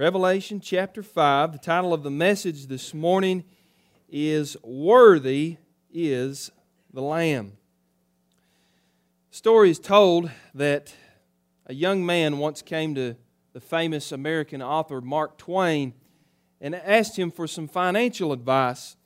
[0.00, 1.52] Revelation chapter 5.
[1.52, 3.44] The title of the message this morning
[4.08, 5.58] is Worthy
[5.92, 6.50] is
[6.90, 7.58] the Lamb.
[9.30, 10.94] The story is told that
[11.66, 13.14] a young man once came to
[13.52, 15.92] the famous American author Mark Twain
[16.62, 18.96] and asked him for some financial advice.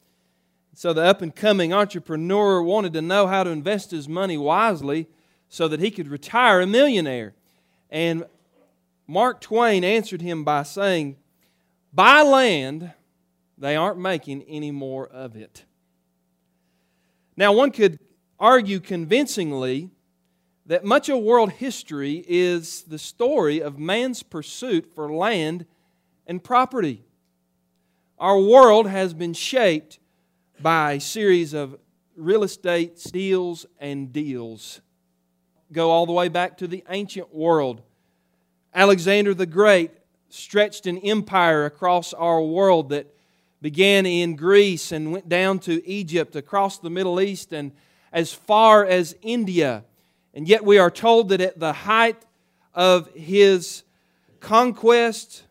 [0.75, 5.09] So the up and coming entrepreneur wanted to know how to invest his money wisely
[5.49, 7.35] so that he could retire a millionaire.
[7.91, 8.27] And
[9.07, 11.17] Mark Twain answered him by saying,
[11.93, 12.93] By land,
[13.59, 15.65] they aren't making any more of it.
[17.37, 17.99] Now, one could
[18.39, 19.91] argue convincingly
[20.67, 25.67] that much of world history is the story of man's pursuit for land
[26.27, 27.05] and property.
[28.19, 29.99] Our world has been shaped
[30.61, 31.77] by a series of
[32.17, 34.81] real estate steals and deals.
[35.73, 37.83] Go all the way back to the ancient world
[38.75, 39.93] Alexander the Great
[40.29, 43.15] stretched an empire across our world that
[43.63, 47.73] began in Greece and went down to Egypt, across the Middle East, and
[48.13, 49.85] as far as India.
[50.35, 52.21] And yet we are told that at the height
[52.75, 53.85] of his
[54.41, 55.45] conquest,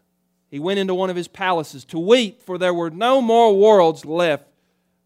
[0.52, 4.06] he went into one of his palaces to weep, for there were no more worlds
[4.06, 4.46] left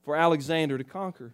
[0.04, 1.34] for Alexander to conquer.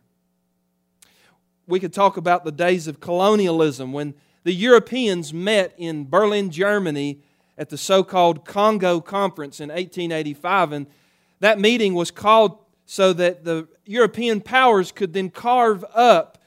[1.65, 7.19] We could talk about the days of colonialism when the Europeans met in Berlin, Germany
[7.57, 10.71] at the so called Congo Conference in 1885.
[10.71, 10.87] And
[11.39, 16.37] that meeting was called so that the European powers could then carve up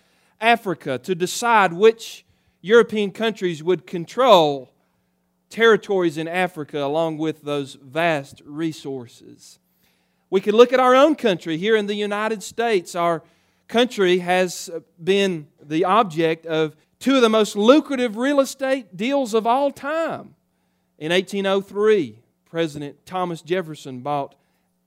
[0.40, 2.24] Africa to decide which
[2.60, 4.72] European countries would control
[5.48, 9.58] territories in Africa along with those vast resources.
[10.28, 12.94] We could look at our own country here in the United States.
[12.94, 13.22] Our
[13.68, 14.70] country has
[15.02, 20.34] been the object of two of the most lucrative real estate deals of all time.
[20.98, 24.34] In 1803, President Thomas Jefferson bought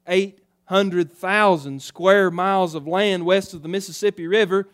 [0.07, 4.67] 800,000 square miles of land west of the Mississippi River.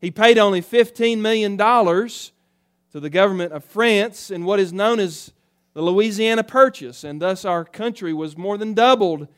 [0.00, 5.32] He paid only $15 million to the government of France in what is known as
[5.74, 9.28] the Louisiana Purchase, and thus our country was more than doubled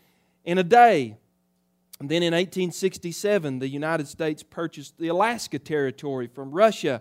[0.45, 1.17] in a day.
[2.01, 7.01] And then in 1867, the United States purchased the Alaska Territory from Russia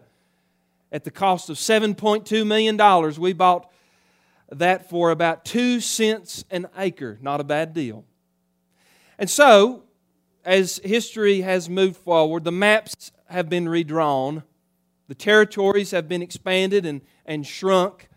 [0.92, 3.20] at the cost of $7.2 million.
[3.20, 3.72] We bought
[4.52, 7.18] that for about two cents an acre.
[7.22, 8.06] Not a bad deal.
[9.18, 9.84] And so,
[10.44, 14.44] as history has moved forward, the maps have been redrawn,
[15.08, 18.10] the territories have been expanded and, and shrunk.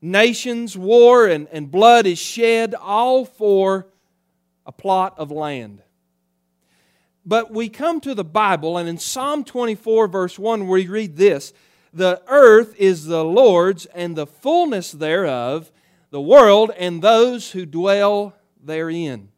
[0.00, 3.86] Nations, war, and, and blood is shed, all for
[4.64, 5.82] a plot of land.
[7.26, 11.52] But we come to the Bible, and in Psalm 24, verse 1, we read this
[11.92, 15.72] The earth is the Lord's, and the fullness thereof,
[16.10, 19.30] the world, and those who dwell therein.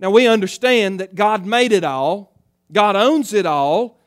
[0.00, 2.32] Now we understand that God made it all,
[2.72, 3.98] God owns it all,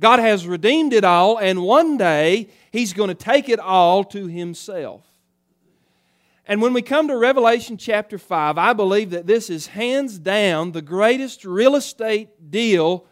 [0.00, 4.26] God has redeemed it all, and one day He's going to take it all to
[4.26, 5.06] Himself.
[6.46, 10.72] And when we come to Revelation chapter 5, I believe that this is hands down
[10.72, 13.06] the greatest real estate deal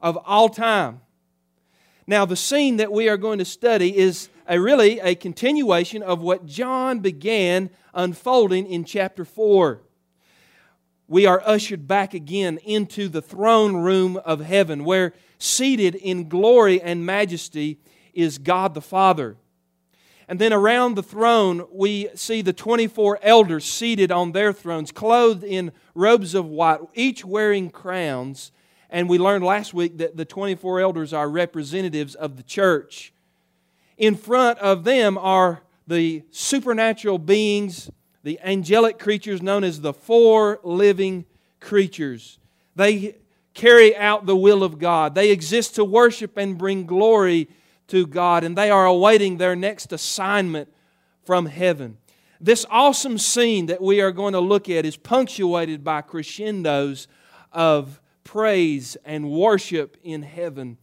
[0.00, 1.00] of all time.
[2.06, 6.22] Now, the scene that we are going to study is a really a continuation of
[6.22, 9.80] what John began unfolding in chapter 4.
[11.08, 16.80] We are ushered back again into the throne room of heaven, where seated in glory
[16.80, 17.80] and majesty
[18.14, 19.36] is God the Father.
[20.28, 25.42] And then around the throne, we see the 24 elders seated on their thrones, clothed
[25.42, 28.52] in robes of white, each wearing crowns.
[28.90, 33.14] And we learned last week that the 24 elders are representatives of the church.
[33.96, 37.90] In front of them are the supernatural beings,
[38.22, 41.24] the angelic creatures known as the four living
[41.58, 42.38] creatures.
[42.76, 43.16] They
[43.54, 47.48] carry out the will of God, they exist to worship and bring glory
[47.88, 50.72] to God, and they are awaiting their next assignment
[51.24, 51.98] from heaven.
[52.40, 57.08] This awesome scene that we are going to look at is punctuated by crescendos
[57.52, 60.78] of praise and worship in heaven.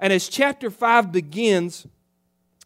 [0.00, 1.86] And as chapter 5 begins,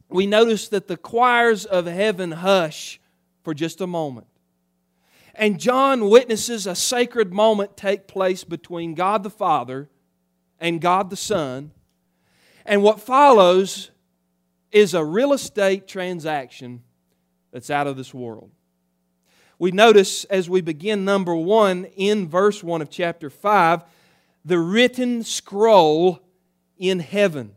[0.09, 3.01] we notice that the choirs of heaven hush
[3.43, 4.27] for just a moment.
[5.35, 9.89] And John witnesses a sacred moment take place between God the Father
[10.59, 11.73] and God the Son
[12.69, 13.91] and what follows
[14.71, 16.83] is a real estate transaction
[17.51, 18.51] that's out of this world.
[19.59, 23.83] We notice as we begin number one in verse 1 of chapter 5
[24.45, 26.21] the written scroll
[26.77, 27.55] in heaven.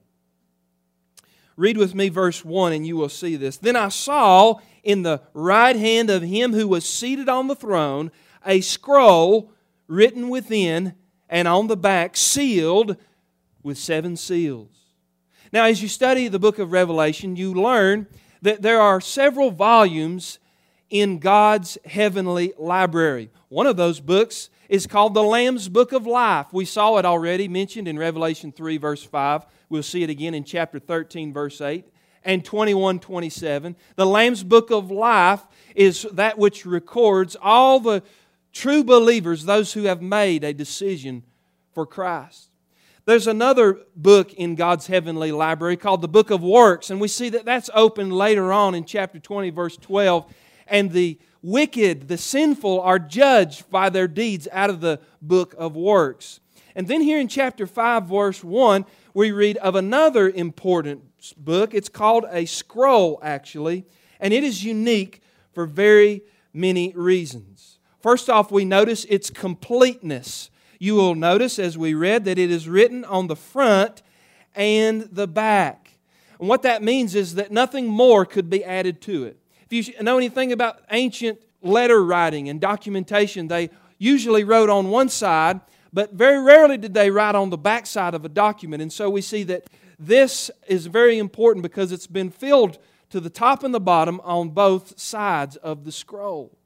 [1.55, 3.57] Read with me verse 1 and you will see this.
[3.57, 8.11] Then I saw in the right hand of him who was seated on the throne
[8.45, 9.51] a scroll
[9.87, 10.95] written within
[11.29, 12.97] and on the back, sealed
[13.61, 14.80] with seven seals.
[15.53, 18.07] Now, as you study the book of Revelation, you learn
[18.41, 20.39] that there are several volumes
[20.89, 23.29] in God's heavenly library.
[23.49, 26.47] One of those books is called the Lamb's Book of Life.
[26.53, 29.45] We saw it already mentioned in Revelation 3, verse 5.
[29.67, 31.85] We'll see it again in chapter 13, verse 8
[32.23, 33.75] and 21 27.
[33.95, 35.41] The Lamb's Book of Life
[35.75, 38.03] is that which records all the
[38.53, 41.23] true believers, those who have made a decision
[41.73, 42.51] for Christ.
[43.05, 47.29] There's another book in God's heavenly library called the Book of Works, and we see
[47.29, 50.31] that that's opened later on in chapter 20, verse 12.
[50.67, 55.75] And the wicked, the sinful, are judged by their deeds out of the Book of
[55.75, 56.39] Works.
[56.75, 61.73] And then here in chapter 5, verse 1, we read of another important book.
[61.73, 63.85] It's called a scroll, actually,
[64.19, 65.21] and it is unique
[65.53, 66.21] for very
[66.53, 67.79] many reasons.
[67.99, 70.51] First off, we notice its completeness.
[70.81, 74.01] You will notice as we read that it is written on the front
[74.55, 75.91] and the back.
[76.39, 79.37] And what that means is that nothing more could be added to it.
[79.69, 83.69] If you know anything about ancient letter writing and documentation, they
[83.99, 85.61] usually wrote on one side,
[85.93, 88.81] but very rarely did they write on the back side of a document.
[88.81, 89.67] And so we see that
[89.99, 92.79] this is very important because it's been filled
[93.11, 96.57] to the top and the bottom on both sides of the scroll.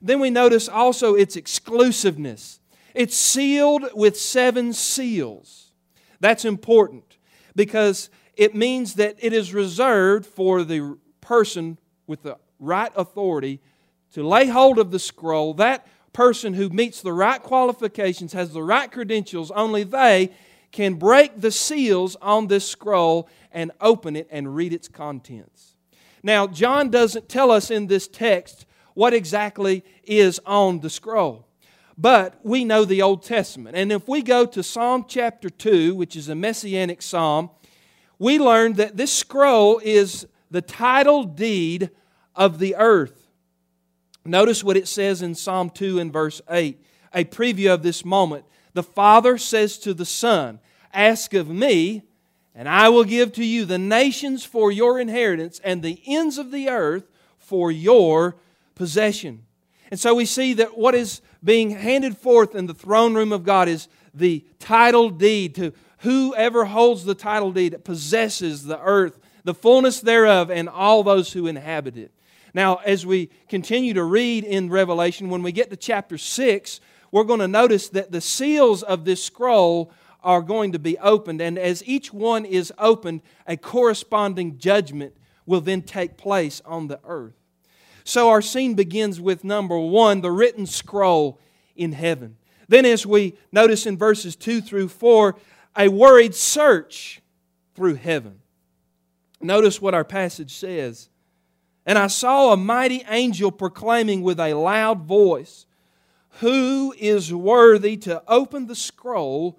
[0.00, 2.59] Then we notice also its exclusiveness.
[2.94, 5.72] It's sealed with seven seals.
[6.20, 7.18] That's important
[7.56, 13.60] because it means that it is reserved for the person with the right authority
[14.12, 15.54] to lay hold of the scroll.
[15.54, 20.30] That person who meets the right qualifications, has the right credentials, only they
[20.72, 25.74] can break the seals on this scroll and open it and read its contents.
[26.22, 31.46] Now, John doesn't tell us in this text what exactly is on the scroll.
[32.00, 33.76] But we know the Old Testament.
[33.76, 37.50] And if we go to Psalm chapter 2, which is a messianic psalm,
[38.18, 41.90] we learn that this scroll is the title deed
[42.34, 43.28] of the earth.
[44.24, 46.82] Notice what it says in Psalm 2 and verse 8,
[47.12, 48.46] a preview of this moment.
[48.72, 50.58] The Father says to the Son,
[50.94, 52.04] Ask of me,
[52.54, 56.50] and I will give to you the nations for your inheritance and the ends of
[56.50, 58.36] the earth for your
[58.74, 59.44] possession.
[59.90, 63.44] And so we see that what is being handed forth in the throne room of
[63.44, 69.18] God is the title deed to whoever holds the title deed that possesses the earth,
[69.44, 72.12] the fullness thereof, and all those who inhabit it.
[72.52, 76.80] Now, as we continue to read in Revelation, when we get to chapter 6,
[77.12, 79.92] we're going to notice that the seals of this scroll
[80.22, 81.40] are going to be opened.
[81.40, 85.16] And as each one is opened, a corresponding judgment
[85.46, 87.39] will then take place on the earth.
[88.04, 91.38] So our scene begins with number one, the written scroll
[91.76, 92.36] in heaven.
[92.68, 95.36] Then, as we notice in verses 2 through 4,
[95.76, 97.20] a worried search
[97.74, 98.40] through heaven.
[99.40, 101.08] Notice what our passage says.
[101.86, 105.66] And I saw a mighty angel proclaiming with a loud voice,
[106.38, 109.58] who is worthy to open the scroll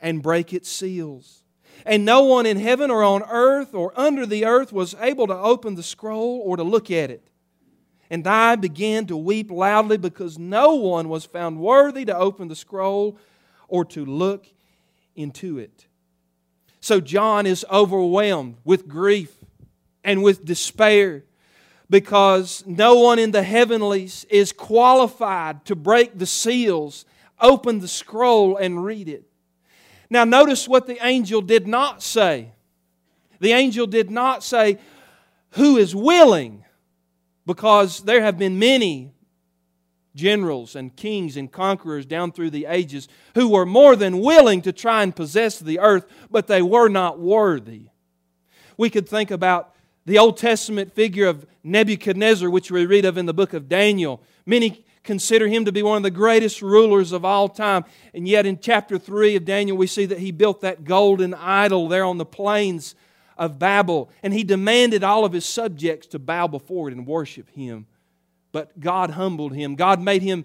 [0.00, 1.42] and break its seals?
[1.84, 5.36] And no one in heaven or on earth or under the earth was able to
[5.36, 7.28] open the scroll or to look at it.
[8.10, 12.56] And I began to weep loudly because no one was found worthy to open the
[12.56, 13.18] scroll
[13.68, 14.46] or to look
[15.16, 15.86] into it.
[16.80, 19.32] So John is overwhelmed with grief
[20.04, 21.24] and with despair
[21.88, 27.04] because no one in the heavenlies is qualified to break the seals,
[27.40, 29.24] open the scroll, and read it.
[30.10, 32.52] Now, notice what the angel did not say.
[33.40, 34.78] The angel did not say,
[35.52, 36.64] Who is willing?
[37.46, 39.12] Because there have been many
[40.14, 44.72] generals and kings and conquerors down through the ages who were more than willing to
[44.72, 47.88] try and possess the earth, but they were not worthy.
[48.76, 49.74] We could think about
[50.06, 54.22] the Old Testament figure of Nebuchadnezzar, which we read of in the book of Daniel.
[54.46, 57.84] Many consider him to be one of the greatest rulers of all time.
[58.12, 61.88] And yet, in chapter 3 of Daniel, we see that he built that golden idol
[61.88, 62.94] there on the plains
[63.36, 64.10] of Babel.
[64.22, 67.86] And he demanded all of his subjects to bow before it and worship him.
[68.52, 69.74] But God humbled him.
[69.74, 70.44] God made him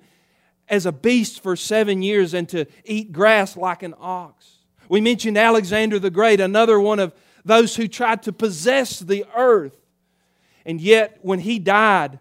[0.68, 4.58] as a beast for seven years and to eat grass like an ox.
[4.88, 7.14] We mentioned Alexander the Great, another one of
[7.46, 9.78] those who tried to possess the earth.
[10.66, 12.20] And yet, when he died,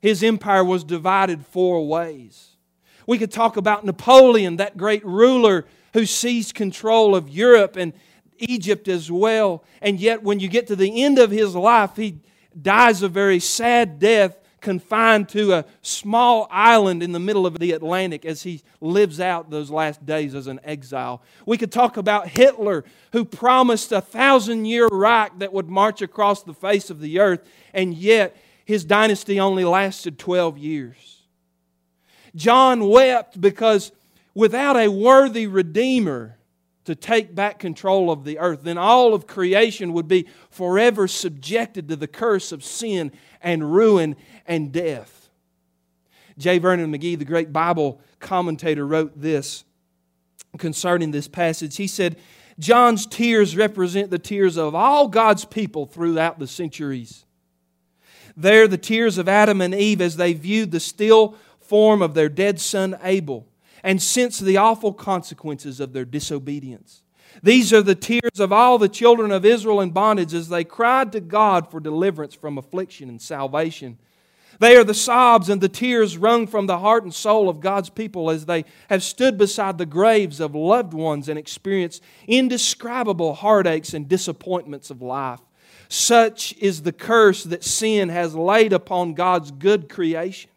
[0.00, 2.56] his empire was divided four ways.
[3.06, 7.92] We could talk about Napoleon, that great ruler who seized control of Europe and
[8.42, 9.64] Egypt as well.
[9.80, 12.18] And yet, when you get to the end of his life, he
[12.60, 17.72] dies a very sad death confined to a small island in the middle of the
[17.72, 21.20] Atlantic as he lives out those last days as an exile.
[21.44, 26.42] We could talk about Hitler, who promised a thousand year Reich that would march across
[26.42, 31.22] the face of the earth, and yet his dynasty only lasted 12 years.
[32.34, 33.92] John wept because
[34.34, 36.38] without a worthy Redeemer,
[36.84, 41.88] to take back control of the earth, then all of creation would be forever subjected
[41.88, 45.30] to the curse of sin and ruin and death.
[46.38, 46.58] J.
[46.58, 49.64] Vernon McGee, the great Bible commentator, wrote this
[50.58, 51.76] concerning this passage.
[51.76, 52.16] He said,
[52.58, 57.24] John's tears represent the tears of all God's people throughout the centuries.
[58.36, 62.28] They're the tears of Adam and Eve as they viewed the still form of their
[62.28, 63.46] dead son Abel
[63.82, 67.02] and sense the awful consequences of their disobedience.
[67.42, 71.12] These are the tears of all the children of Israel in bondage as they cried
[71.12, 73.98] to God for deliverance from affliction and salvation.
[74.58, 77.90] They are the sobs and the tears wrung from the heart and soul of God's
[77.90, 83.94] people as they have stood beside the graves of loved ones and experienced indescribable heartaches
[83.94, 85.40] and disappointments of life.
[85.88, 90.51] Such is the curse that sin has laid upon God's good creation.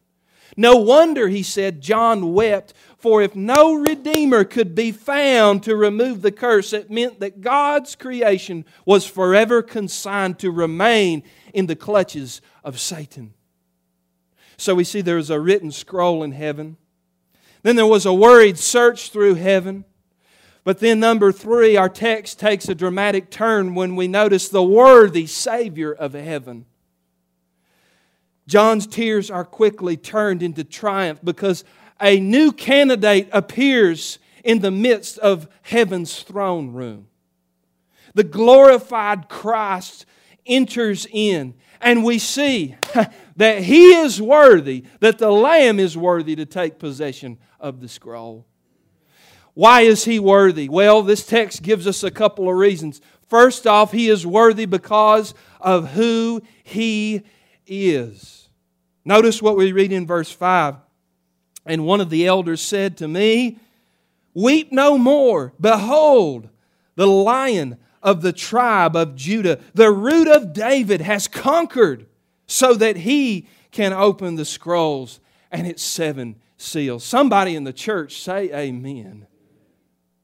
[0.57, 6.21] No wonder, he said, John wept, for if no Redeemer could be found to remove
[6.21, 12.41] the curse, it meant that God's creation was forever consigned to remain in the clutches
[12.63, 13.33] of Satan.
[14.57, 16.77] So we see there was a written scroll in heaven.
[17.63, 19.83] Then there was a worried search through heaven.
[20.63, 25.27] But then, number three, our text takes a dramatic turn when we notice the worthy
[25.27, 26.65] Savior of heaven.
[28.47, 31.63] John's tears are quickly turned into triumph because
[31.99, 37.07] a new candidate appears in the midst of heaven's throne room.
[38.13, 40.05] The glorified Christ
[40.45, 42.75] enters in, and we see
[43.35, 48.45] that he is worthy, that the Lamb is worthy to take possession of the scroll.
[49.55, 50.69] Why is he worthy?
[50.69, 53.01] Well, this text gives us a couple of reasons.
[53.27, 57.23] First off, he is worthy because of who he
[57.67, 58.49] is.
[59.03, 60.75] Notice what we read in verse 5.
[61.65, 63.57] And one of the elders said to me,
[64.33, 65.53] Weep no more.
[65.59, 66.49] Behold,
[66.95, 72.05] the lion of the tribe of Judah, the root of David, has conquered
[72.45, 75.19] so that he can open the scrolls
[75.51, 77.03] and its seven seals.
[77.03, 79.25] Somebody in the church say amen.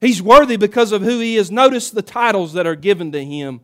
[0.00, 1.50] He's worthy because of who he is.
[1.50, 3.60] Notice the titles that are given to him.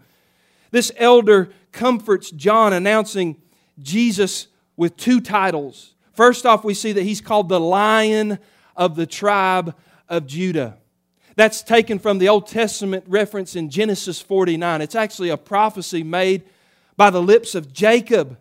[0.71, 3.41] This elder comforts John, announcing
[3.83, 5.95] Jesus with two titles.
[6.13, 8.39] First off, we see that he's called the Lion
[8.77, 9.75] of the tribe
[10.09, 10.79] of Judah.
[11.37, 14.81] That's taken from the Old Testament reference in Genesis 49.
[14.83, 16.43] It's actually a prophecy made
[16.97, 18.37] by the lips of Jacob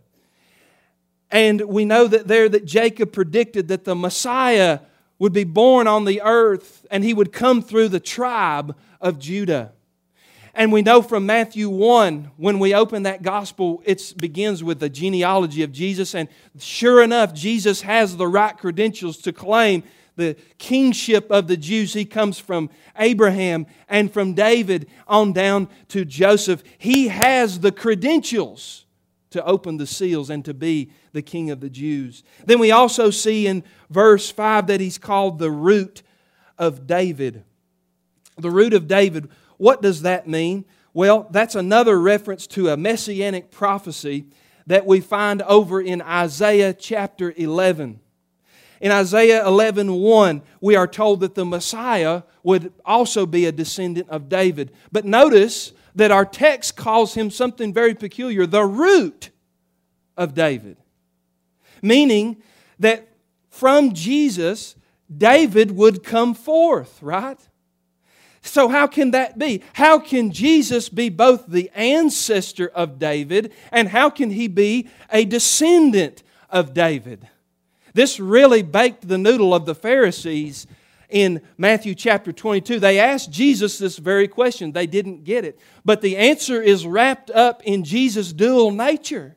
[1.29, 4.79] and we know that there that Jacob predicted that the Messiah
[5.19, 9.73] would be born on the earth and he would come through the tribe of Judah.
[10.57, 14.89] And we know from Matthew 1, when we open that gospel, it begins with the
[14.89, 16.15] genealogy of Jesus.
[16.15, 19.83] And sure enough, Jesus has the right credentials to claim
[20.15, 21.93] the kingship of the Jews.
[21.93, 26.63] He comes from Abraham and from David on down to Joseph.
[26.79, 28.85] He has the credentials
[29.29, 32.23] to open the seals and to be the King of the Jews.
[32.47, 36.01] Then we also see in verse 5 that he's called the root
[36.57, 37.43] of David.
[38.39, 40.65] The root of David, what does that mean?
[40.93, 44.27] Well, that's another reference to a messianic prophecy
[44.65, 47.99] that we find over in Isaiah chapter 11.
[48.79, 54.09] In Isaiah 11 1, we are told that the Messiah would also be a descendant
[54.09, 54.71] of David.
[54.91, 59.31] But notice that our text calls him something very peculiar the root
[60.15, 60.77] of David
[61.81, 62.41] meaning
[62.79, 63.07] that
[63.49, 64.75] from Jesus,
[65.15, 67.39] David would come forth, right?
[68.47, 69.61] So, how can that be?
[69.73, 75.25] How can Jesus be both the ancestor of David and how can he be a
[75.25, 77.27] descendant of David?
[77.93, 80.67] This really baked the noodle of the Pharisees
[81.09, 82.79] in Matthew chapter 22.
[82.79, 85.59] They asked Jesus this very question, they didn't get it.
[85.85, 89.35] But the answer is wrapped up in Jesus' dual nature.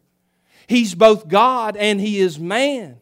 [0.66, 3.00] He's both God and He is man.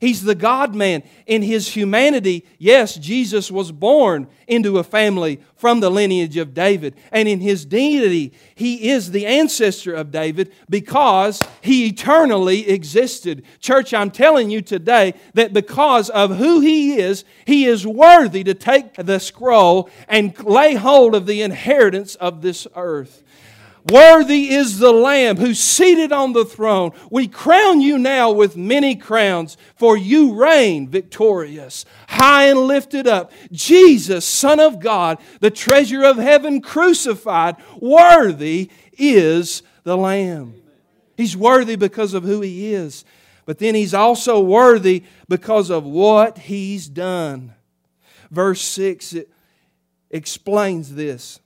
[0.00, 1.02] He's the God man.
[1.26, 6.94] In his humanity, yes, Jesus was born into a family from the lineage of David.
[7.10, 13.44] And in his deity, he is the ancestor of David because he eternally existed.
[13.60, 18.54] Church, I'm telling you today that because of who he is, he is worthy to
[18.54, 23.22] take the scroll and lay hold of the inheritance of this earth.
[23.90, 26.90] Worthy is the Lamb who's seated on the throne.
[27.08, 33.30] We crown you now with many crowns, for you reign victorious, high and lifted up.
[33.52, 40.54] Jesus, Son of God, the treasure of heaven crucified, worthy is the Lamb.
[41.16, 43.04] He's worthy because of who He is,
[43.44, 47.54] but then He's also worthy because of what He's done.
[48.32, 49.30] Verse 6 it
[50.10, 51.38] explains this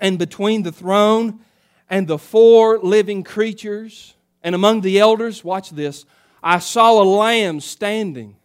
[0.00, 1.40] and between the throne
[1.88, 6.06] and the four living creatures, and among the elders, watch this,
[6.42, 8.36] I saw a lamb standing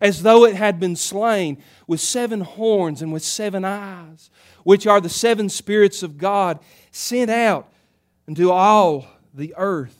[0.00, 4.30] as though it had been slain, with seven horns and with seven eyes,
[4.64, 6.58] which are the seven spirits of God
[6.90, 7.72] sent out
[8.26, 9.96] into all the earth.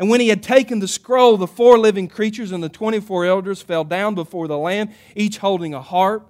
[0.00, 3.62] And when he had taken the scroll, the four living creatures and the 24 elders
[3.62, 6.28] fell down before the Lamb, each holding a harp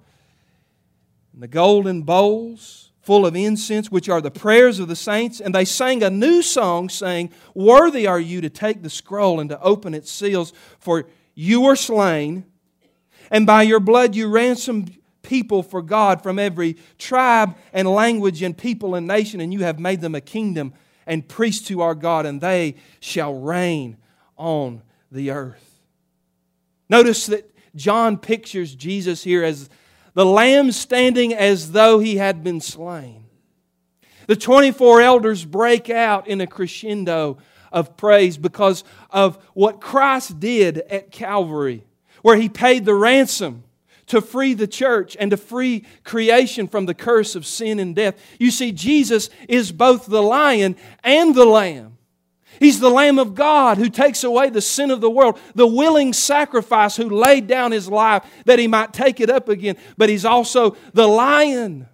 [1.32, 5.40] and the golden bowls full of incense, which are the prayers of the saints.
[5.40, 9.50] And they sang a new song, saying, Worthy are you to take the scroll and
[9.50, 12.44] to open its seals, for you were slain,
[13.28, 18.56] and by your blood you ransomed people for God from every tribe and language and
[18.56, 20.72] people and nation, and you have made them a kingdom
[21.04, 23.96] and priests to our God, and they shall reign
[24.36, 25.80] on the earth.
[26.88, 29.68] Notice that John pictures Jesus here as
[30.14, 33.24] the lamb standing as though he had been slain.
[34.26, 37.38] The 24 elders break out in a crescendo
[37.72, 41.84] of praise because of what Christ did at Calvary,
[42.22, 43.64] where he paid the ransom
[44.06, 48.16] to free the church and to free creation from the curse of sin and death.
[48.40, 51.96] You see, Jesus is both the lion and the lamb.
[52.60, 56.12] He's the Lamb of God who takes away the sin of the world, the willing
[56.12, 59.76] sacrifice who laid down his life that he might take it up again.
[59.96, 61.88] But he's also the lion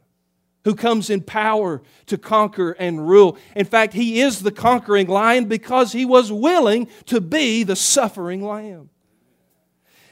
[0.65, 3.39] who comes in power to conquer and rule.
[3.55, 8.45] In fact, he is the conquering lion because he was willing to be the suffering
[8.45, 8.91] lamb.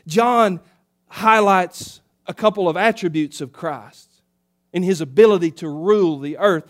[0.07, 0.61] John
[1.09, 4.09] highlights a couple of attributes of Christ
[4.73, 6.65] in his ability to rule the earth.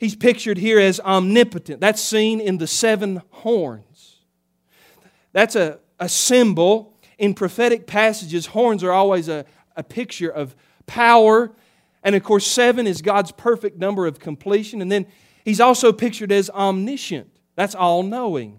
[0.00, 1.78] He's pictured here as omnipotent.
[1.78, 4.16] That's seen in the seven horns.
[5.32, 6.96] That's a, a symbol.
[7.18, 9.44] In prophetic passages, horns are always a,
[9.76, 11.52] a picture of power.
[12.02, 14.80] And of course, seven is God's perfect number of completion.
[14.80, 15.06] And then
[15.44, 17.28] he's also pictured as omniscient.
[17.54, 18.58] That's all knowing.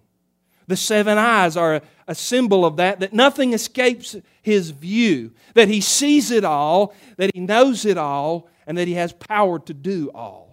[0.68, 5.70] The seven eyes are a, a, symbol of that, that nothing escapes his view, that
[5.70, 9.74] he sees it all, that he knows it all, and that he has power to
[9.74, 10.51] do all.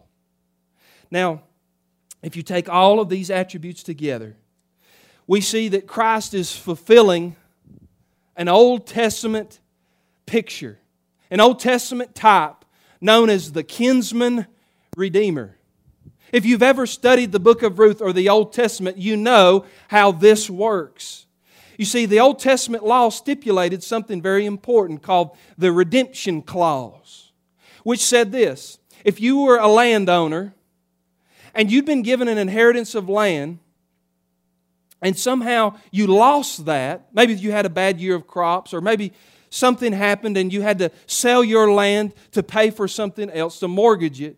[1.10, 1.42] Now,
[2.22, 4.36] if you take all of these attributes together,
[5.26, 7.36] we see that Christ is fulfilling
[8.36, 9.60] an Old Testament
[10.26, 10.78] picture,
[11.30, 12.64] an Old Testament type
[13.00, 14.46] known as the kinsman
[14.96, 15.56] redeemer.
[16.32, 20.12] If you've ever studied the book of Ruth or the Old Testament, you know how
[20.12, 21.26] this works.
[21.78, 27.32] You see, the Old Testament law stipulated something very important called the redemption clause,
[27.84, 30.54] which said this if you were a landowner
[31.54, 33.58] and you'd been given an inheritance of land,
[35.00, 39.12] and somehow you lost that, maybe you had a bad year of crops, or maybe
[39.50, 43.68] something happened and you had to sell your land to pay for something else, to
[43.68, 44.36] mortgage it,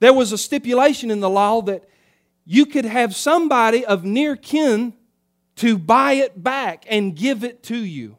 [0.00, 1.88] there was a stipulation in the law that
[2.46, 4.94] you could have somebody of near kin
[5.56, 8.16] to buy it back and give it to you.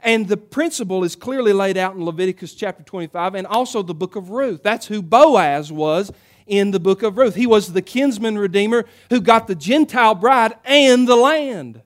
[0.00, 4.16] And the principle is clearly laid out in Leviticus chapter 25 and also the book
[4.16, 4.62] of Ruth.
[4.62, 6.10] That's who Boaz was
[6.46, 7.34] in the book of Ruth.
[7.34, 11.82] He was the kinsman redeemer who got the Gentile bride and the land.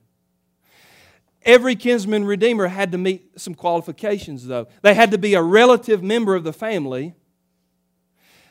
[1.43, 4.67] Every kinsman redeemer had to meet some qualifications, though.
[4.81, 7.13] They had to be a relative member of the family.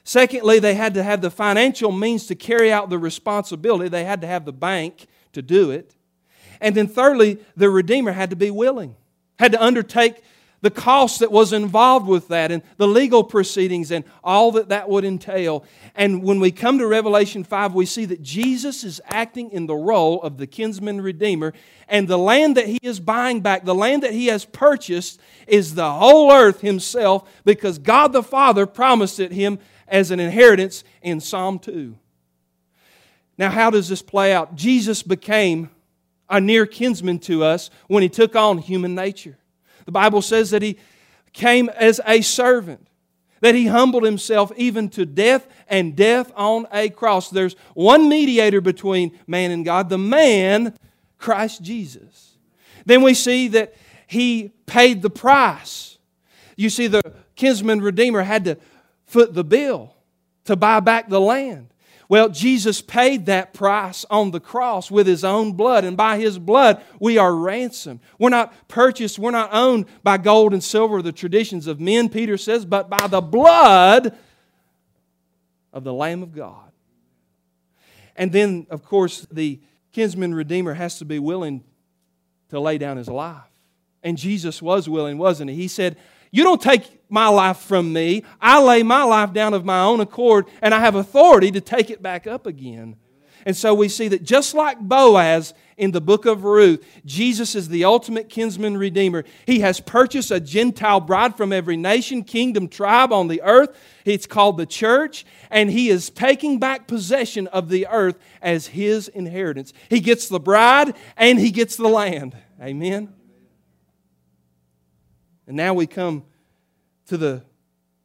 [0.05, 3.91] Secondly, they had to have the financial means to carry out the responsibility.
[3.91, 5.95] They had to have the bank to do it.
[6.63, 8.97] And then thirdly, the redeemer had to be willing,
[9.39, 10.23] had to undertake
[10.61, 14.89] the cost that was involved with that and the legal proceedings and all that that
[14.89, 15.65] would entail.
[15.95, 19.77] And when we come to Revelation 5, we see that Jesus is acting in the
[19.77, 21.53] role of the kinsman redeemer,
[21.89, 25.75] and the land that he is buying back, the land that he has purchased, is
[25.75, 31.21] the whole earth himself because God the Father promised it him as an inheritance in
[31.21, 31.97] Psalm 2.
[33.39, 34.57] Now, how does this play out?
[34.57, 35.71] Jesus became
[36.29, 39.39] a near kinsman to us when he took on human nature.
[39.89, 40.77] The Bible says that he
[41.33, 42.87] came as a servant,
[43.41, 47.31] that he humbled himself even to death and death on a cross.
[47.31, 50.77] There's one mediator between man and God, the man,
[51.17, 52.37] Christ Jesus.
[52.85, 55.97] Then we see that he paid the price.
[56.55, 57.01] You see, the
[57.35, 58.59] kinsman redeemer had to
[59.07, 59.95] foot the bill
[60.45, 61.73] to buy back the land.
[62.09, 66.39] Well, Jesus paid that price on the cross with his own blood, and by his
[66.39, 68.01] blood we are ransomed.
[68.19, 72.39] We're not purchased, we're not owned by gold and silver, the traditions of men, Peter
[72.39, 74.17] says, but by the blood
[75.73, 76.73] of the Lamb of God.
[78.17, 79.61] And then, of course, the
[79.93, 81.63] kinsman redeemer has to be willing
[82.49, 83.43] to lay down his life.
[84.03, 85.57] And Jesus was willing, wasn't he?
[85.57, 85.97] He said,
[86.31, 88.25] You don't take my life from me.
[88.41, 91.91] I lay my life down of my own accord, and I have authority to take
[91.91, 92.97] it back up again.
[93.47, 97.69] And so we see that just like Boaz in the book of Ruth, Jesus is
[97.69, 99.25] the ultimate kinsman redeemer.
[99.47, 103.75] He has purchased a Gentile bride from every nation, kingdom, tribe on the earth.
[104.05, 109.09] It's called the church, and he is taking back possession of the earth as his
[109.09, 109.73] inheritance.
[109.89, 112.37] He gets the bride and he gets the land.
[112.61, 113.15] Amen.
[115.49, 116.25] And now we come
[117.07, 117.43] to the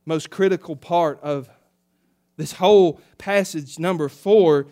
[0.06, 1.50] most critical part of
[2.38, 4.68] this whole passage, number four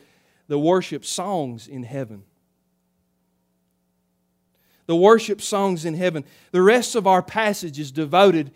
[0.48, 2.24] the worship songs in heaven.
[4.86, 6.26] The worship songs in heaven.
[6.52, 8.52] The rest of our passage is devoted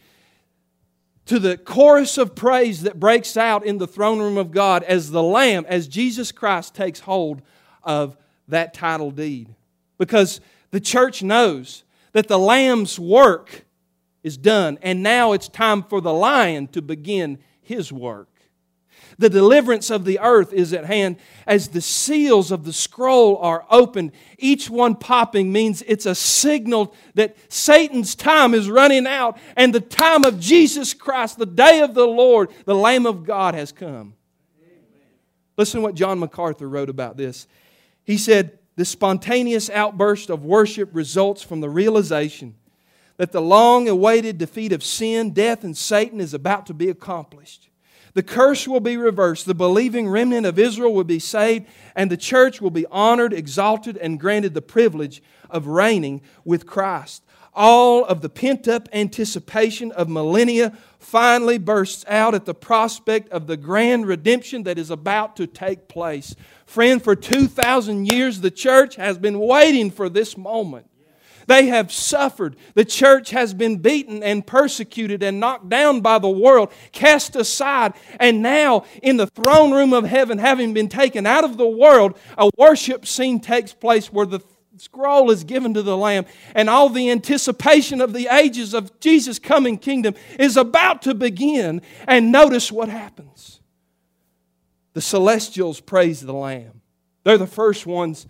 [1.25, 5.11] to the chorus of praise that breaks out in the throne room of God as
[5.11, 7.41] the Lamb, as Jesus Christ takes hold
[7.83, 9.55] of that title deed.
[9.97, 13.64] Because the church knows that the Lamb's work
[14.25, 18.27] is done, and now it's time for the lion to begin his work.
[19.19, 23.67] The deliverance of the earth is at hand as the seals of the scroll are
[23.69, 24.13] opened.
[24.39, 29.79] Each one popping means it's a signal that Satan's time is running out and the
[29.79, 34.15] time of Jesus Christ, the day of the Lord, the Lamb of God, has come.
[34.59, 34.83] Amen.
[35.55, 37.45] Listen to what John MacArthur wrote about this.
[38.03, 42.55] He said, The spontaneous outburst of worship results from the realization
[43.17, 47.69] that the long awaited defeat of sin, death, and Satan is about to be accomplished.
[48.13, 49.45] The curse will be reversed.
[49.45, 53.97] The believing remnant of Israel will be saved, and the church will be honored, exalted,
[53.97, 57.23] and granted the privilege of reigning with Christ.
[57.53, 63.47] All of the pent up anticipation of millennia finally bursts out at the prospect of
[63.47, 66.35] the grand redemption that is about to take place.
[66.65, 70.87] Friend, for 2,000 years, the church has been waiting for this moment.
[71.47, 72.55] They have suffered.
[72.73, 77.93] The church has been beaten and persecuted and knocked down by the world, cast aside.
[78.19, 82.17] And now, in the throne room of heaven, having been taken out of the world,
[82.37, 84.41] a worship scene takes place where the
[84.77, 89.39] scroll is given to the Lamb, and all the anticipation of the ages of Jesus'
[89.39, 91.81] coming kingdom is about to begin.
[92.07, 93.61] And notice what happens
[94.93, 96.81] the celestials praise the Lamb.
[97.23, 98.27] They're the first ones.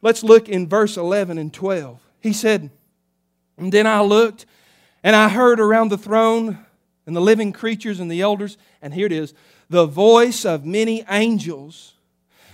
[0.00, 2.07] Let's look in verse 11 and 12.
[2.20, 2.70] He said,
[3.56, 4.46] And then I looked,
[5.02, 6.58] and I heard around the throne
[7.06, 9.34] and the living creatures and the elders, and here it is
[9.70, 11.94] the voice of many angels,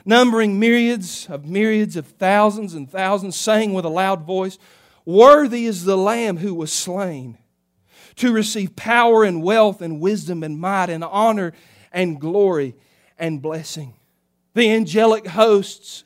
[0.05, 4.59] numbering myriads of myriads of thousands and thousands, saying with a loud voice,
[5.05, 7.39] Worthy is the Lamb who was slain
[8.17, 11.53] to receive power and wealth and wisdom and might and honor
[11.93, 12.75] and glory
[13.19, 13.95] and blessing.
[14.55, 16.04] The angelic hosts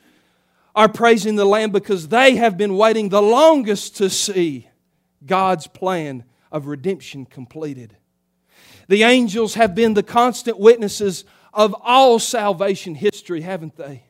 [0.79, 4.69] are praising the Lamb because they have been waiting the longest to see
[5.27, 7.97] God's plan of redemption completed.
[8.87, 14.05] The angels have been the constant witnesses of all salvation history, haven't they?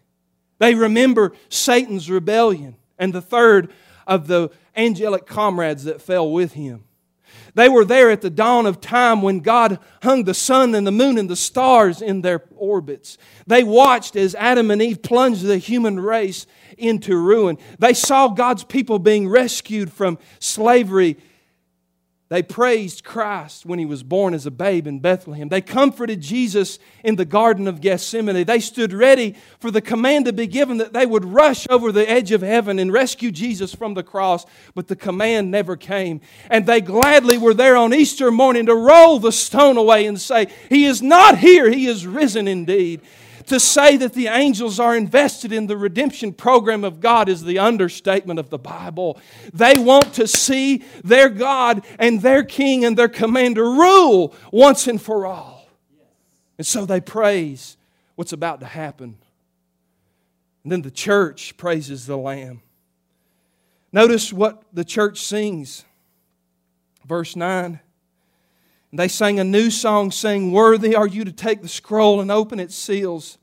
[0.58, 3.72] They remember Satan's rebellion and the third
[4.06, 6.84] of the angelic comrades that fell with him.
[7.54, 10.92] They were there at the dawn of time when God hung the sun and the
[10.92, 13.18] moon and the stars in their orbits.
[13.46, 17.58] They watched as Adam and Eve plunged the human race into ruin.
[17.78, 21.16] They saw God's people being rescued from slavery
[22.30, 25.48] they praised Christ when he was born as a babe in Bethlehem.
[25.48, 28.44] They comforted Jesus in the Garden of Gethsemane.
[28.44, 32.08] They stood ready for the command to be given that they would rush over the
[32.08, 36.20] edge of heaven and rescue Jesus from the cross, but the command never came.
[36.50, 40.48] And they gladly were there on Easter morning to roll the stone away and say,
[40.68, 43.00] He is not here, He is risen indeed.
[43.48, 47.58] To say that the angels are invested in the redemption program of God is the
[47.58, 49.18] understatement of the Bible.
[49.54, 55.00] They want to see their God and their King and their commander rule once and
[55.00, 55.66] for all.
[56.58, 57.78] And so they praise
[58.16, 59.16] what's about to happen.
[60.62, 62.60] And then the church praises the Lamb.
[63.92, 65.86] Notice what the church sings.
[67.06, 67.80] Verse 9.
[68.90, 72.30] And they sang a new song, saying, Worthy are you to take the scroll and
[72.30, 73.38] open its seals.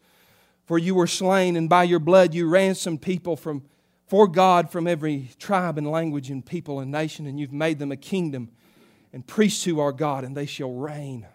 [0.65, 3.63] For you were slain, and by your blood you ransomed people from,
[4.07, 7.91] for God from every tribe and language and people and nation, and you've made them
[7.91, 8.49] a kingdom
[9.13, 11.27] and priests to our God, and they shall reign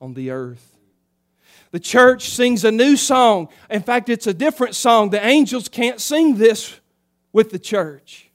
[0.00, 0.76] on the earth.
[1.70, 3.48] The church sings a new song.
[3.70, 5.10] In fact, it's a different song.
[5.10, 6.80] The angels can't sing this
[7.32, 8.30] with the church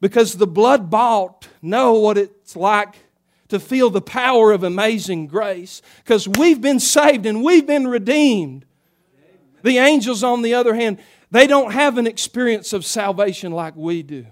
[0.00, 2.96] because the blood bought know what it's like
[3.48, 8.64] to feel the power of amazing grace because we've been saved and we've been redeemed.
[9.62, 10.98] The angels, on the other hand,
[11.30, 14.26] they don't have an experience of salvation like we do.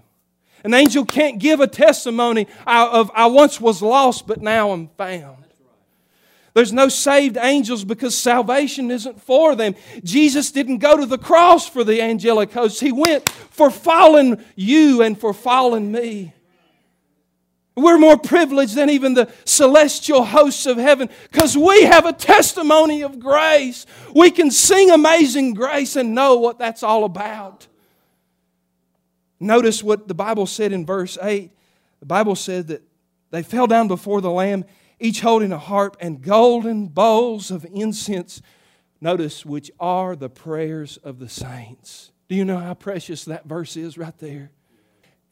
[0.63, 5.45] An angel can't give a testimony of, I once was lost, but now I'm found.
[6.55, 9.75] There's no saved angels because salvation isn't for them.
[10.03, 15.01] Jesus didn't go to the cross for the angelic hosts, He went for fallen you
[15.01, 16.33] and for fallen me.
[17.75, 23.01] We're more privileged than even the celestial hosts of heaven because we have a testimony
[23.03, 23.85] of grace.
[24.13, 27.67] We can sing amazing grace and know what that's all about.
[29.41, 31.51] Notice what the Bible said in verse 8.
[31.99, 32.81] The Bible said that
[33.31, 34.63] they fell down before the Lamb
[34.97, 38.41] each holding a harp and golden bowls of incense.
[39.01, 42.11] Notice, which are the prayers of the saints.
[42.29, 44.51] Do you know how precious that verse is right there?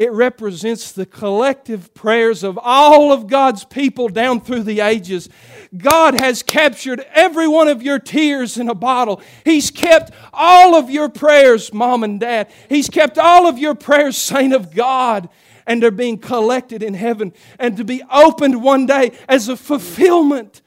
[0.04, 5.30] It represents the collective prayers of all of God's people down through the ages.
[5.78, 9.22] God has captured every one of your tears in a bottle.
[9.46, 12.52] He's kept all of your prayers, mom and dad.
[12.68, 15.30] He's kept all of your prayers, saint of God
[15.66, 20.62] and they're being collected in heaven and to be opened one day as a fulfillment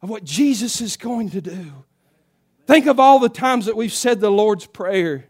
[0.00, 1.84] of what Jesus is going to do.
[2.66, 5.26] Think of all the times that we've said the Lord's Prayer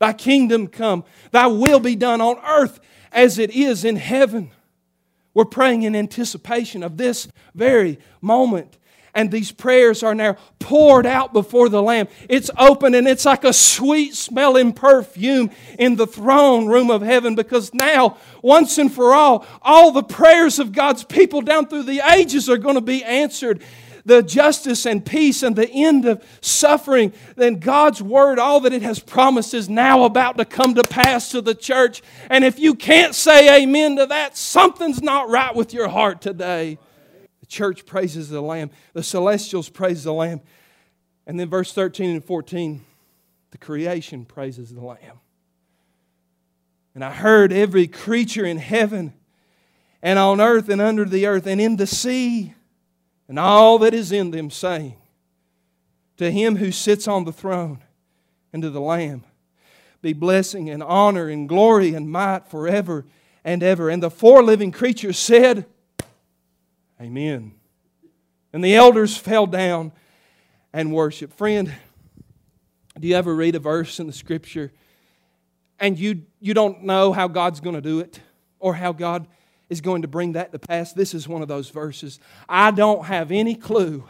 [0.00, 2.80] Thy kingdom come, Thy will be done on earth
[3.16, 4.52] as it is in heaven.
[5.34, 8.78] We're praying in anticipation of this very moment
[9.16, 12.06] and these prayers are now poured out before the Lamb.
[12.28, 17.34] It's open and it's like a sweet smelling perfume in the throne room of heaven
[17.34, 22.00] because now, once and for all, all the prayers of God's people down through the
[22.12, 23.62] ages are going to be answered
[24.06, 28.82] the justice and peace and the end of suffering, then God's word, all that it
[28.82, 32.02] has promised, is now about to come to pass to the church.
[32.30, 36.78] And if you can't say amen to that, something's not right with your heart today.
[37.40, 40.40] The church praises the Lamb, the celestials praise the Lamb.
[41.26, 42.84] And then verse 13 and 14,
[43.50, 45.18] the creation praises the Lamb.
[46.94, 49.12] And I heard every creature in heaven
[50.00, 52.54] and on earth and under the earth and in the sea
[53.28, 54.96] and all that is in them saying,
[56.18, 57.80] To him who sits on the throne
[58.52, 59.24] and to the Lamb
[60.02, 63.04] be blessing and honor and glory and might forever
[63.44, 63.90] and ever.
[63.90, 65.66] And the four living creatures said,
[67.00, 67.52] Amen.
[68.52, 69.92] And the elders fell down
[70.72, 71.36] and worshiped.
[71.36, 71.72] Friend,
[72.98, 74.72] do you ever read a verse in the scripture
[75.78, 78.20] and you, you don't know how God's going to do it
[78.58, 79.26] or how God
[79.68, 80.92] is going to bring that to pass?
[80.92, 82.18] This is one of those verses.
[82.48, 84.04] I don't have any clue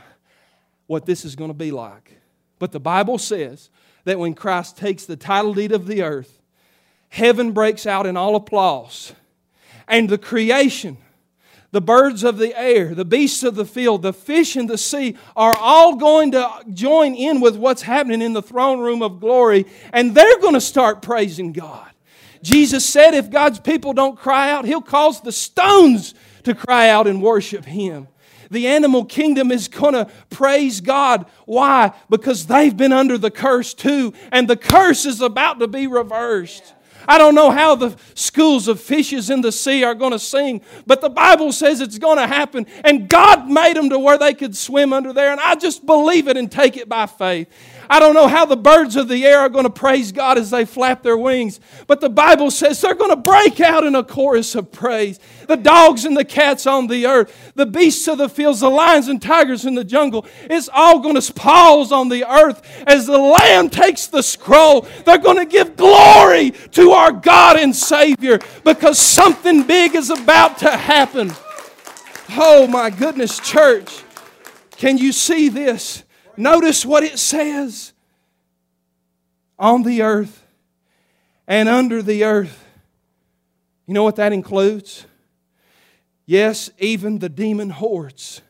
[0.87, 2.21] what this is going to be like.
[2.59, 3.71] But the Bible says
[4.05, 6.41] that when Christ takes the title deed of the earth,
[7.09, 9.13] heaven breaks out in all applause,
[9.89, 10.99] and the creation
[11.77, 15.15] the birds of the air, the beasts of the field, the fish in the sea
[15.37, 19.67] are all going to join in with what's happening in the throne room of glory,
[19.93, 21.91] and they're going to start praising God.
[22.47, 27.09] Jesus said, if God's people don't cry out, He'll cause the stones to cry out
[27.09, 28.07] and worship Him.
[28.53, 31.27] The animal kingdom is going to praise God.
[31.45, 31.93] Why?
[32.09, 36.73] Because they've been under the curse too, and the curse is about to be reversed.
[37.09, 40.61] I don't know how the schools of fishes in the sea are going to sing,
[40.87, 42.67] but the Bible says it's going to happen.
[42.85, 45.33] And God made them to where they could swim under there.
[45.33, 47.49] And I just believe it and take it by faith.
[47.89, 50.51] I don't know how the birds of the air are going to praise God as
[50.51, 54.05] they flap their wings, but the Bible says they're going to break out in a
[54.05, 55.19] chorus of praise.
[55.47, 59.09] The dogs and the cats on the earth, the beasts of the fields, the lions
[59.09, 63.19] and tigers in the jungle, it's all going to pause on the earth as the
[63.19, 64.87] Lamb takes the scroll.
[65.05, 70.59] They're going to give glory to our God and Savior because something big is about
[70.59, 71.33] to happen.
[72.31, 74.03] Oh my goodness, church.
[74.73, 76.03] Can you see this?
[76.37, 77.93] Notice what it says
[79.59, 80.45] on the earth
[81.47, 82.65] and under the earth.
[83.87, 85.07] You know what that includes?
[86.27, 88.43] Yes, even the demon hordes.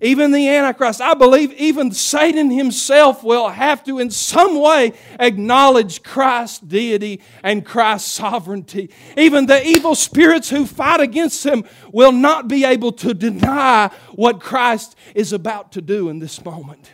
[0.00, 1.00] Even the Antichrist.
[1.00, 7.64] I believe even Satan himself will have to, in some way, acknowledge Christ's deity and
[7.64, 8.90] Christ's sovereignty.
[9.16, 14.40] Even the evil spirits who fight against him will not be able to deny what
[14.40, 16.90] Christ is about to do in this moment.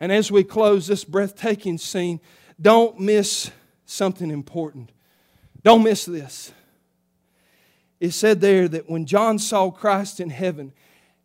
[0.00, 2.20] And as we close this breathtaking scene,
[2.60, 3.50] don't miss
[3.84, 4.90] something important.
[5.62, 6.52] Don't miss this.
[8.00, 10.72] It said there that when John saw Christ in heaven,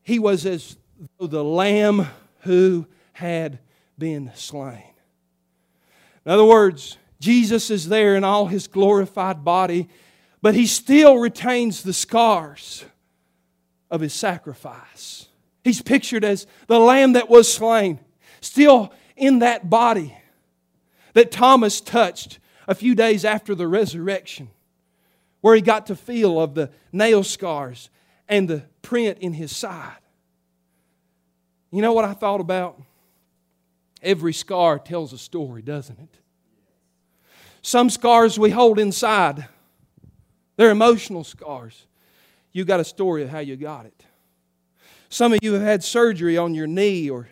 [0.04, 0.76] he was as
[1.18, 2.08] though the lamb
[2.42, 3.60] who had
[3.98, 4.84] been slain.
[6.26, 9.88] In other words, Jesus is there in all his glorified body,
[10.42, 12.84] but he still retains the scars
[13.90, 15.28] of his sacrifice.
[15.64, 18.00] He's pictured as the lamb that was slain,
[18.41, 20.15] still in that body
[21.13, 24.50] that Thomas touched a few days after the resurrection,
[25.41, 27.89] where he got to feel of the nail scars
[28.28, 29.98] and the print in his side.
[31.71, 32.82] You know what I thought about?
[34.02, 36.19] Every scar tells a story, doesn't it?
[37.62, 39.48] Some scars we hold inside,
[40.58, 41.88] they're emotional scars.
[42.52, 44.06] You got a story of how you got it.
[45.10, 47.28] Some of you have had surgery on your knee, or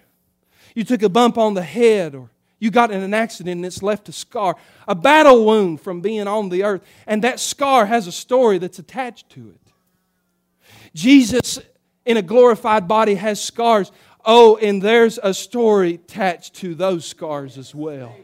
[0.75, 3.83] you took a bump on the head, or you got in an accident and it's
[3.83, 4.55] left a scar,
[4.87, 6.81] a battle wound from being on the earth.
[7.05, 9.59] And that scar has a story that's attached to it.
[10.93, 11.59] Jesus,
[12.05, 13.91] in a glorified body, has scars.
[14.23, 18.15] Oh, and there's a story attached to those scars as well.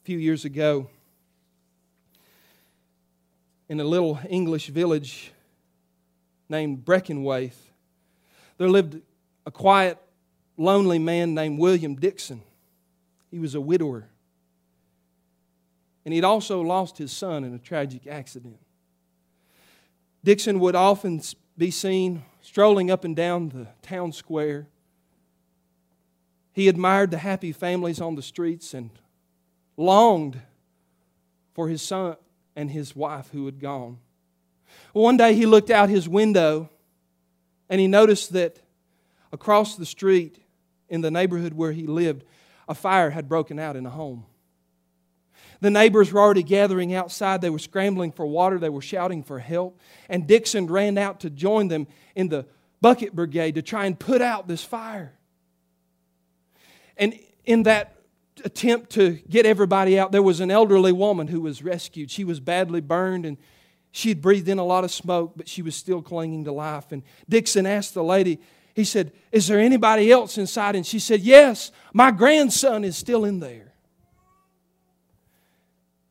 [0.00, 0.88] A few years ago,
[3.68, 5.32] in a little English village
[6.48, 7.58] named Breckenwaith,
[8.56, 9.02] there lived
[9.48, 9.96] a quiet,
[10.58, 12.42] lonely man named William Dixon.
[13.30, 14.06] He was a widower.
[16.04, 18.58] And he'd also lost his son in a tragic accident.
[20.22, 21.22] Dixon would often
[21.56, 24.66] be seen strolling up and down the town square.
[26.52, 28.90] He admired the happy families on the streets and
[29.78, 30.42] longed
[31.54, 32.16] for his son
[32.54, 33.96] and his wife who had gone.
[34.92, 36.68] One day he looked out his window
[37.70, 38.58] and he noticed that
[39.32, 40.38] across the street
[40.88, 42.24] in the neighborhood where he lived,
[42.68, 44.24] a fire had broken out in a home.
[45.60, 47.40] The neighbors were already gathering outside.
[47.40, 48.58] They were scrambling for water.
[48.58, 49.80] They were shouting for help.
[50.08, 52.46] And Dixon ran out to join them in the
[52.80, 55.14] bucket brigade to try and put out this fire.
[56.96, 57.96] And in that
[58.44, 62.10] attempt to get everybody out, there was an elderly woman who was rescued.
[62.10, 63.36] She was badly burned and
[63.90, 66.92] she had breathed in a lot of smoke, but she was still clinging to life.
[66.92, 68.38] And Dixon asked the lady,
[68.78, 70.76] he said, Is there anybody else inside?
[70.76, 73.72] And she said, Yes, my grandson is still in there.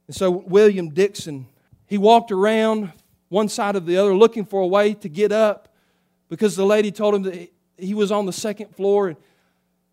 [0.08, 1.48] And so William Dixon,
[1.86, 2.92] he walked around
[3.30, 5.74] one side of the other looking for a way to get up
[6.28, 9.08] because the lady told him that he was on the second floor.
[9.08, 9.18] And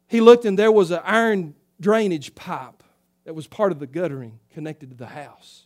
[0.09, 2.83] he looked and there was an iron drainage pipe
[3.25, 5.63] that was part of the guttering connected to the house.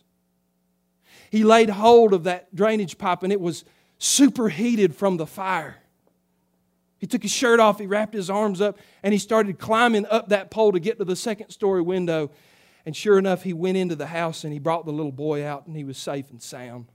[1.31, 3.65] He laid hold of that drainage pipe and it was
[3.97, 5.77] superheated from the fire.
[6.99, 10.29] He took his shirt off, he wrapped his arms up, and he started climbing up
[10.29, 12.29] that pole to get to the second story window.
[12.85, 15.65] And sure enough, he went into the house and he brought the little boy out
[15.65, 16.87] and he was safe and sound.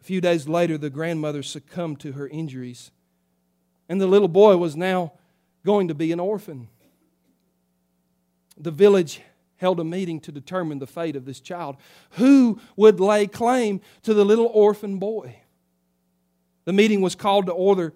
[0.00, 2.90] A few days later, the grandmother succumbed to her injuries,
[3.88, 5.12] and the little boy was now
[5.64, 6.68] going to be an orphan.
[8.58, 9.20] The village
[9.56, 11.76] held a meeting to determine the fate of this child.
[12.12, 15.36] Who would lay claim to the little orphan boy?
[16.64, 17.94] The meeting was called to order,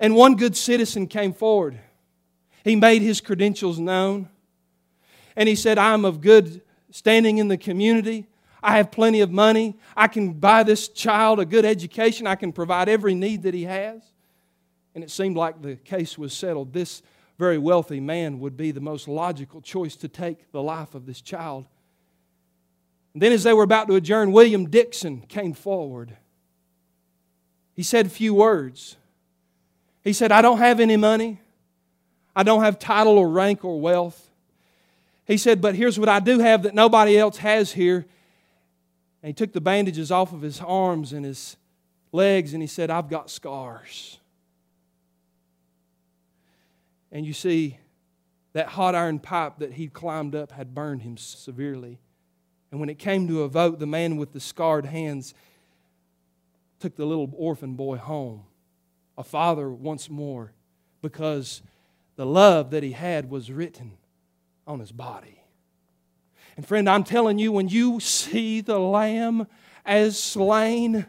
[0.00, 1.78] and one good citizen came forward.
[2.64, 4.28] He made his credentials known
[5.36, 8.26] and he said, I'm of good standing in the community.
[8.62, 9.76] I have plenty of money.
[9.96, 12.26] I can buy this child a good education.
[12.26, 14.02] I can provide every need that he has.
[14.94, 16.72] And it seemed like the case was settled.
[16.72, 17.02] This
[17.38, 21.20] very wealthy man would be the most logical choice to take the life of this
[21.20, 21.66] child.
[23.14, 26.16] And then, as they were about to adjourn, William Dixon came forward.
[27.74, 28.96] He said a few words.
[30.08, 31.38] He said, I don't have any money,
[32.34, 34.30] I don't have title or rank or wealth.
[35.26, 38.06] He said, But here's what I do have that nobody else has here.
[39.22, 41.58] And he took the bandages off of his arms and his
[42.10, 44.18] legs and he said, I've got scars.
[47.12, 47.76] And you see,
[48.54, 51.98] that hot iron pipe that he'd climbed up had burned him severely.
[52.70, 55.34] And when it came to a vote, the man with the scarred hands
[56.80, 58.44] took the little orphan boy home,
[59.18, 60.52] a father once more,
[61.02, 61.60] because
[62.16, 63.98] the love that he had was written
[64.66, 65.42] on his body.
[66.56, 69.46] And friend, I'm telling you, when you see the Lamb
[69.84, 71.06] as slain,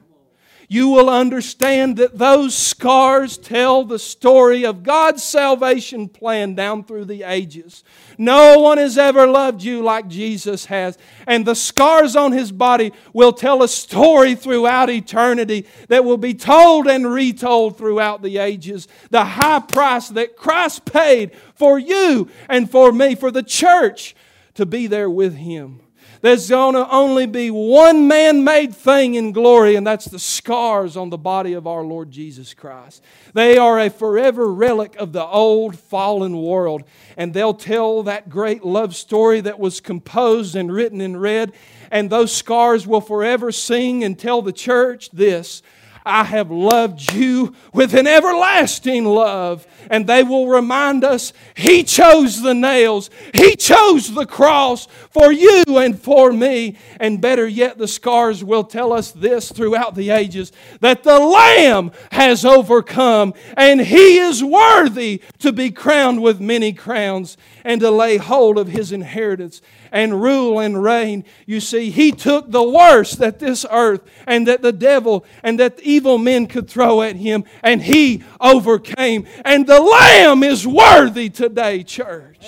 [0.72, 7.06] you will understand that those scars tell the story of God's salvation plan down through
[7.06, 7.84] the ages.
[8.20, 10.96] No one has ever loved you like Jesus has.
[11.26, 16.36] And the scars on his body will tell a story throughout eternity that will be
[16.36, 18.88] told and retold throughout the ages.
[19.10, 24.16] The high price that Christ paid for you and for me, for the church
[24.54, 25.82] to be there with him.
[26.22, 30.98] There's going to only be one man made thing in glory, and that's the scars
[30.98, 33.02] on the body of our Lord Jesus Christ.
[33.34, 36.84] They are a forever relic of the old fallen world,
[37.16, 41.54] and they'll tell that great love story that was composed and written in red,
[41.90, 45.62] and those scars will forever sing and tell the church this
[46.10, 49.68] I have loved you with an everlasting love.
[49.92, 55.64] And they will remind us He chose the nails, He chose the cross for you
[55.68, 56.78] and for me.
[57.00, 60.52] And better yet, the scars will tell us this throughout the ages
[60.82, 67.38] that the Lamb has overcome, and He is worthy to be crowned with many crowns
[67.64, 69.62] and to lay hold of His inheritance
[69.92, 71.26] and rule and reign.
[71.46, 75.80] You see, he took the worst that this earth and that the devil and that
[75.82, 79.28] evil men could throw at him, and he overcame.
[79.44, 82.46] And the Lamb is worthy today, church.